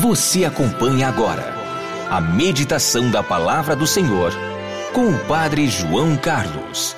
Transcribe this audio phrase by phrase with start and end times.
[0.00, 1.42] Você acompanha agora
[2.08, 4.32] a meditação da palavra do Senhor
[4.94, 6.94] com o Padre João Carlos.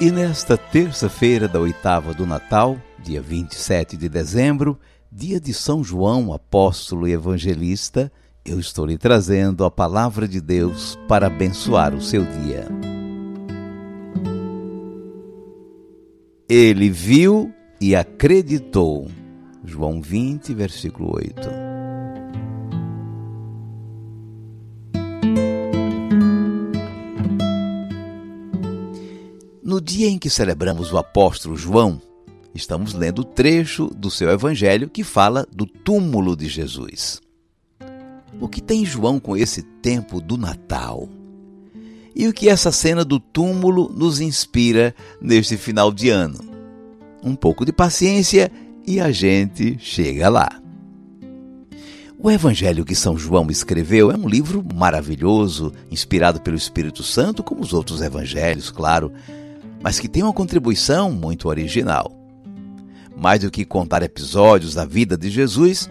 [0.00, 4.78] E nesta terça-feira da oitava do Natal, dia 27 de dezembro,
[5.10, 8.12] dia de São João, apóstolo e evangelista,
[8.44, 12.68] eu estou lhe trazendo a palavra de Deus para abençoar o seu dia.
[16.48, 19.10] Ele viu e acreditou.
[19.64, 21.65] João 20, versículo 8.
[29.76, 32.00] No dia em que celebramos o apóstolo João,
[32.54, 37.20] estamos lendo o trecho do seu evangelho que fala do túmulo de Jesus.
[38.40, 41.10] O que tem João com esse tempo do Natal?
[42.14, 46.38] E o que essa cena do túmulo nos inspira neste final de ano?
[47.22, 48.50] Um pouco de paciência
[48.86, 50.58] e a gente chega lá.
[52.18, 57.60] O Evangelho que São João escreveu é um livro maravilhoso, inspirado pelo Espírito Santo, como
[57.60, 59.12] os outros evangelhos, claro,
[59.82, 62.12] mas que tem uma contribuição muito original.
[63.16, 65.90] Mais do que contar episódios da vida de Jesus,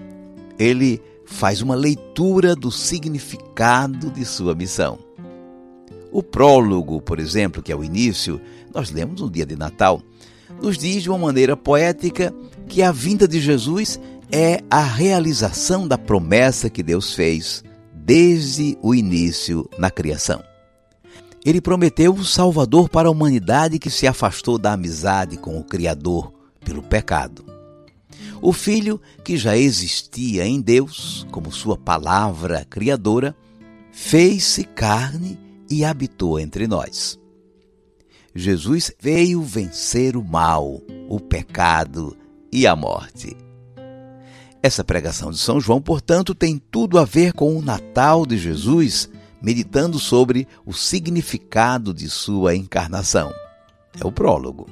[0.60, 5.00] ele faz uma leitura do significado de sua missão.
[6.12, 8.40] O prólogo, por exemplo, que é o início,
[8.74, 10.02] nós lemos no dia de Natal,
[10.62, 12.34] nos diz de uma maneira poética
[12.68, 14.00] que a vinda de Jesus
[14.32, 17.64] é a realização da promessa que Deus fez
[17.94, 20.42] desde o início na criação.
[21.46, 26.34] Ele prometeu o Salvador para a humanidade que se afastou da amizade com o Criador
[26.60, 27.46] pelo pecado.
[28.42, 33.36] O Filho, que já existia em Deus, como sua palavra criadora,
[33.92, 35.40] fez-se carne
[35.70, 37.20] e habitou entre nós.
[38.34, 42.18] Jesus veio vencer o mal, o pecado
[42.52, 43.38] e a morte.
[44.64, 49.10] Essa pregação de São João, portanto, tem tudo a ver com o Natal de Jesus
[49.46, 53.32] meditando sobre o significado de sua encarnação.
[54.02, 54.68] É o prólogo.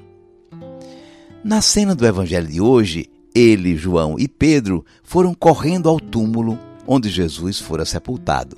[1.43, 6.57] Na cena do evangelho de hoje, ele, João e Pedro foram correndo ao túmulo
[6.87, 8.57] onde Jesus fora sepultado.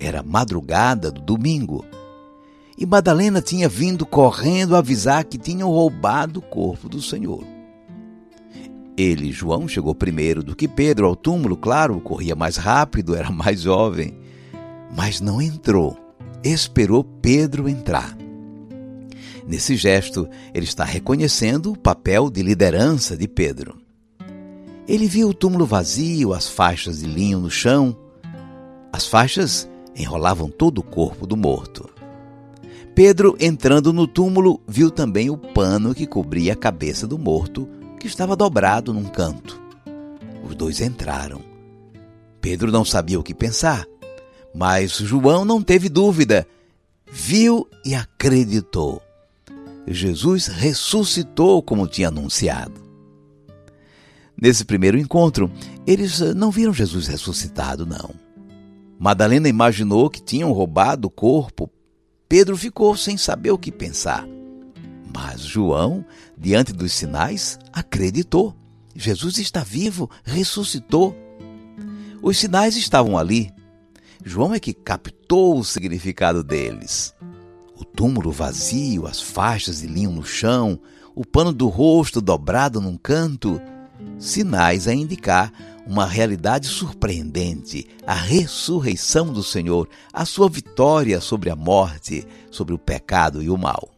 [0.00, 1.84] Era madrugada do domingo.
[2.78, 7.44] E Madalena tinha vindo correndo avisar que tinham roubado o corpo do Senhor.
[8.96, 13.60] Ele, João, chegou primeiro do que Pedro ao túmulo, claro, corria mais rápido, era mais
[13.60, 14.23] jovem
[14.94, 15.98] mas não entrou.
[16.42, 18.16] Esperou Pedro entrar.
[19.46, 23.78] Nesse gesto, ele está reconhecendo o papel de liderança de Pedro.
[24.86, 27.96] Ele viu o túmulo vazio, as faixas de linho no chão.
[28.92, 31.88] As faixas enrolavam todo o corpo do morto.
[32.94, 37.68] Pedro, entrando no túmulo, viu também o pano que cobria a cabeça do morto,
[37.98, 39.60] que estava dobrado num canto.
[40.46, 41.40] Os dois entraram.
[42.40, 43.86] Pedro não sabia o que pensar.
[44.54, 46.46] Mas João não teve dúvida,
[47.10, 49.02] viu e acreditou.
[49.86, 52.82] Jesus ressuscitou como tinha anunciado.
[54.40, 55.50] Nesse primeiro encontro,
[55.86, 58.14] eles não viram Jesus ressuscitado, não.
[58.98, 61.70] Madalena imaginou que tinham roubado o corpo.
[62.28, 64.26] Pedro ficou sem saber o que pensar.
[65.14, 66.04] Mas João,
[66.36, 68.54] diante dos sinais, acreditou.
[68.94, 71.16] Jesus está vivo, ressuscitou.
[72.22, 73.52] Os sinais estavam ali,
[74.26, 77.14] João é que captou o significado deles.
[77.76, 80.80] O túmulo vazio, as faixas de linho no chão,
[81.14, 83.60] o pano do rosto dobrado num canto,
[84.18, 85.52] sinais a indicar
[85.86, 92.78] uma realidade surpreendente, a ressurreição do Senhor, a sua vitória sobre a morte, sobre o
[92.78, 93.90] pecado e o mal.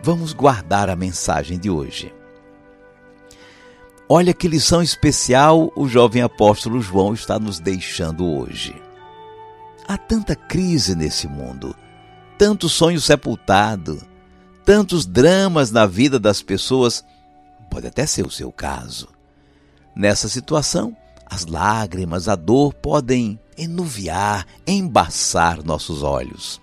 [0.00, 2.19] Vamos guardar a mensagem de hoje.
[4.12, 8.74] Olha que lição especial o jovem apóstolo João está nos deixando hoje.
[9.86, 11.76] Há tanta crise nesse mundo,
[12.36, 14.02] tanto sonho sepultado,
[14.64, 17.04] tantos dramas na vida das pessoas,
[17.70, 19.06] pode até ser o seu caso.
[19.94, 26.60] Nessa situação, as lágrimas, a dor podem enuviar, embaçar nossos olhos.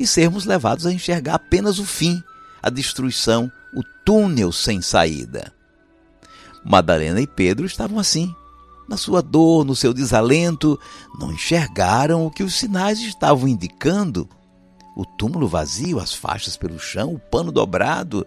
[0.00, 2.20] e sermos levados a enxergar apenas o fim,
[2.60, 5.52] a destruição, o túnel sem saída.
[6.64, 8.34] Madalena e Pedro estavam assim.
[8.88, 10.78] Na sua dor, no seu desalento,
[11.18, 14.28] não enxergaram o que os sinais estavam indicando.
[14.96, 18.26] O túmulo vazio, as faixas pelo chão, o pano dobrado,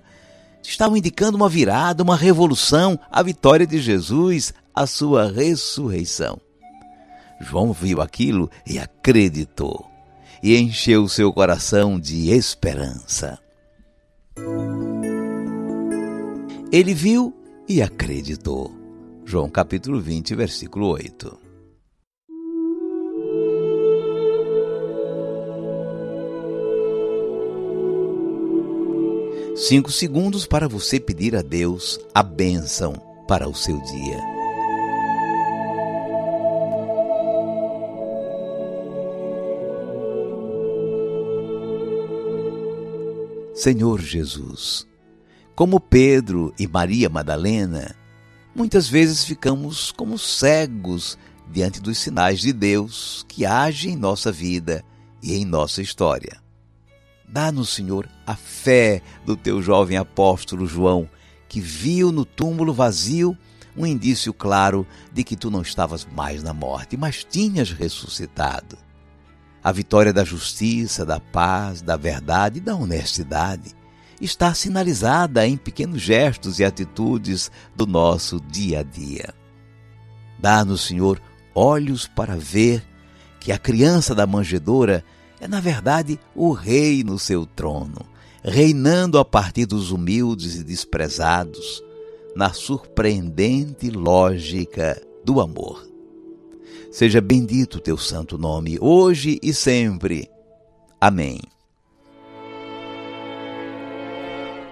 [0.63, 6.39] estavam indicando uma virada, uma revolução, a vitória de Jesus, a sua ressurreição.
[7.39, 9.85] João viu aquilo e acreditou,
[10.41, 13.37] e encheu seu coração de esperança.
[16.71, 17.33] Ele viu
[17.67, 18.71] e acreditou.
[19.25, 21.39] João capítulo 20, versículo 8.
[29.55, 32.93] Cinco segundos para você pedir a Deus a bênção
[33.27, 34.35] para o seu dia.
[43.55, 44.85] Senhor Jesus,
[45.55, 47.95] como Pedro e Maria Madalena,
[48.53, 51.17] muitas vezes ficamos como cegos
[51.49, 54.83] diante dos sinais de Deus que age em nossa vida
[55.23, 56.41] e em nossa história.
[57.27, 61.09] Dá-nos, Senhor, a fé do teu jovem apóstolo João,
[61.47, 63.35] que viu no túmulo vazio
[63.77, 68.77] um indício claro de que tu não estavas mais na morte, mas tinhas ressuscitado.
[69.63, 73.73] A vitória da justiça, da paz, da verdade e da honestidade
[74.19, 79.33] está sinalizada em pequenos gestos e atitudes do nosso dia a dia.
[80.39, 81.21] Dá-nos, Senhor,
[81.53, 82.85] olhos para ver
[83.39, 85.03] que a criança da manjedoura
[85.39, 88.01] é, na verdade, o rei no seu trono,
[88.43, 91.83] reinando a partir dos humildes e desprezados,
[92.35, 95.87] na surpreendente lógica do amor.
[96.91, 100.29] Seja bendito o teu santo nome, hoje e sempre.
[100.99, 101.39] Amém.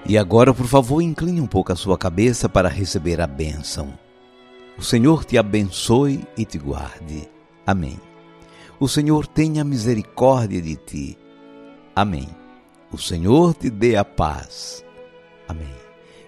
[0.05, 3.93] E agora, por favor, incline um pouco a sua cabeça para receber a bênção.
[4.77, 7.29] O Senhor te abençoe e te guarde.
[7.65, 7.99] Amém.
[8.79, 11.17] O Senhor tenha misericórdia de ti.
[11.95, 12.27] Amém.
[12.91, 14.83] O Senhor te dê a paz.
[15.47, 15.73] Amém.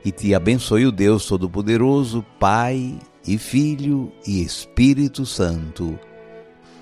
[0.05, 5.99] E te abençoe o Deus Todo-Poderoso, Pai e Filho e Espírito Santo.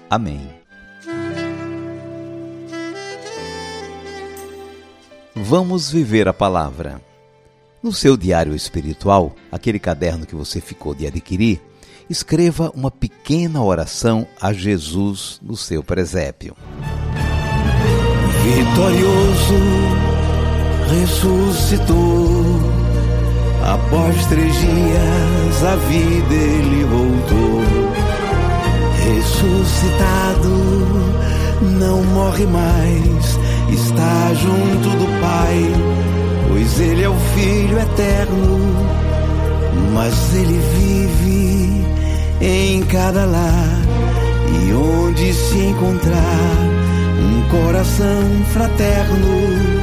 [0.10, 0.63] Amém.
[5.46, 7.02] Vamos viver a palavra.
[7.84, 11.62] No seu diário espiritual, aquele caderno que você ficou de adquirir,
[12.10, 16.56] escreva uma pequena oração a Jesus no seu presépio.
[18.42, 19.60] Vitorioso
[20.90, 22.62] ressuscitou,
[23.66, 27.64] após três dias a vida ele voltou.
[29.04, 30.48] Ressuscitado,
[31.78, 35.64] não morre mais está junto do Pai,
[36.50, 38.60] pois Ele é o Filho eterno,
[39.94, 41.86] mas Ele vive
[42.42, 43.82] em cada lar
[44.52, 46.74] e onde se encontrar
[47.20, 49.74] um coração fraterno.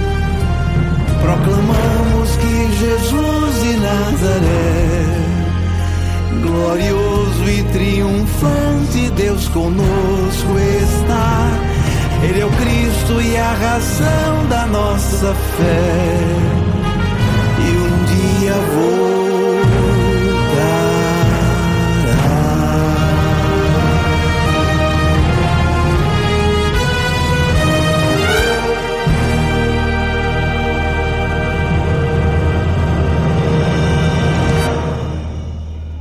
[1.23, 5.05] Proclamamos que Jesus de Nazaré,
[6.43, 11.70] glorioso e triunfante, Deus conosco está
[12.23, 16.21] ele é o Cristo e a razão da nossa fé.
[17.59, 19.50] E um dia voltará.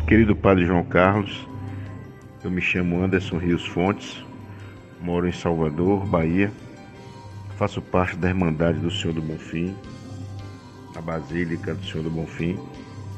[0.07, 1.47] Querido Padre João Carlos,
[2.43, 4.25] eu me chamo Anderson Rios Fontes,
[5.01, 6.51] Moro em Salvador, Bahia.
[7.57, 9.75] Faço parte da Irmandade do Senhor do Bonfim,
[10.95, 12.57] a Basílica do Senhor do Bonfim,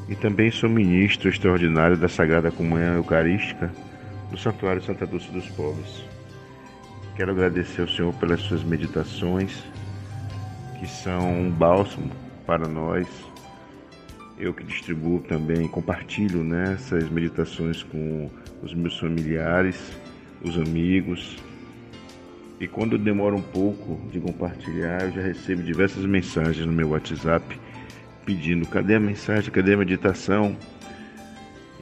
[0.08, 3.72] e também sou ministro extraordinário da Sagrada Comunhão Eucarística
[4.32, 6.04] do Santuário Santa Dulce dos Pobres.
[7.16, 9.64] Quero agradecer ao Senhor pelas suas meditações,
[10.80, 12.12] que são um bálsamo
[12.46, 13.08] para nós.
[14.40, 18.30] Eu que distribuo também, compartilho né, essas meditações com
[18.64, 19.80] os meus familiares,
[20.42, 21.38] os amigos,
[22.62, 27.60] e quando demora um pouco de compartilhar, eu já recebo diversas mensagens no meu WhatsApp
[28.24, 30.56] pedindo cadê a mensagem, cadê a meditação?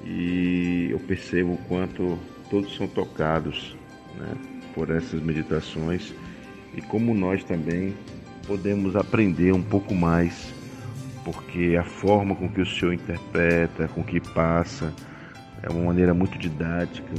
[0.05, 2.17] E eu percebo o quanto
[2.49, 3.75] todos são tocados
[4.17, 4.33] né,
[4.73, 6.13] por essas meditações.
[6.73, 7.93] E como nós também
[8.47, 10.53] podemos aprender um pouco mais,
[11.25, 14.93] porque a forma com que o Senhor interpreta, com que passa,
[15.61, 17.13] é uma maneira muito didática,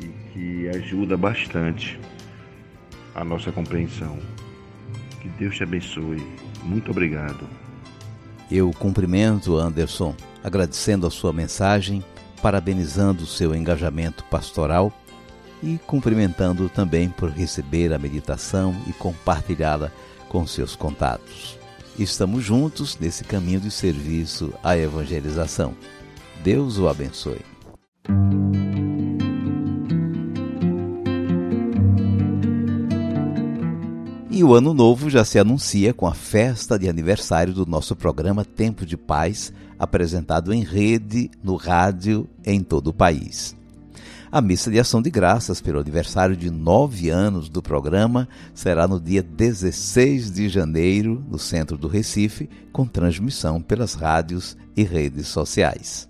[0.00, 1.98] e que ajuda bastante
[3.14, 4.18] a nossa compreensão.
[5.20, 6.22] Que Deus te abençoe.
[6.62, 7.46] Muito obrigado.
[8.50, 12.02] Eu cumprimento Anderson, agradecendo a sua mensagem,
[12.42, 14.92] parabenizando o seu engajamento pastoral
[15.62, 19.92] e cumprimentando também por receber a meditação e compartilhá-la
[20.28, 21.58] com seus contatos.
[21.98, 25.74] Estamos juntos nesse caminho de serviço à evangelização.
[26.42, 27.40] Deus o abençoe.
[34.50, 38.84] O ano novo já se anuncia com a festa de aniversário do nosso programa Tempo
[38.84, 43.56] de Paz, apresentado em rede, no rádio, em todo o país.
[44.28, 49.00] A missa de ação de graças pelo aniversário de nove anos do programa será no
[49.00, 56.09] dia 16 de janeiro, no centro do Recife, com transmissão pelas rádios e redes sociais.